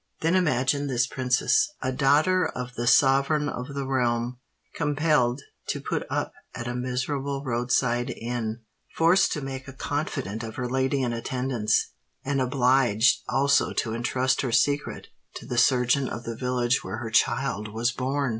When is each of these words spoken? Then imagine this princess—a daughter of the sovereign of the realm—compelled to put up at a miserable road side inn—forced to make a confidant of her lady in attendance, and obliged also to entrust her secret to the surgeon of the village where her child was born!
Then 0.21 0.33
imagine 0.35 0.87
this 0.87 1.05
princess—a 1.05 1.91
daughter 1.91 2.43
of 2.47 2.73
the 2.73 2.87
sovereign 2.87 3.47
of 3.47 3.75
the 3.75 3.85
realm—compelled 3.85 5.41
to 5.67 5.79
put 5.79 6.07
up 6.09 6.33
at 6.55 6.67
a 6.67 6.73
miserable 6.73 7.43
road 7.43 7.71
side 7.71 8.09
inn—forced 8.09 9.31
to 9.33 9.41
make 9.41 9.67
a 9.67 9.73
confidant 9.73 10.41
of 10.41 10.55
her 10.55 10.67
lady 10.67 11.03
in 11.03 11.13
attendance, 11.13 11.91
and 12.25 12.41
obliged 12.41 13.21
also 13.29 13.73
to 13.73 13.93
entrust 13.93 14.41
her 14.41 14.51
secret 14.51 15.09
to 15.35 15.45
the 15.45 15.59
surgeon 15.59 16.09
of 16.09 16.23
the 16.23 16.35
village 16.35 16.83
where 16.83 16.97
her 16.97 17.11
child 17.11 17.67
was 17.67 17.91
born! 17.91 18.29